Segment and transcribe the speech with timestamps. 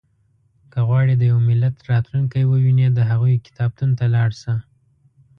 [0.71, 4.55] •که غواړې د یو ملت راتلونکی ووینې، د هغوی کتابتون ته لاړ شه.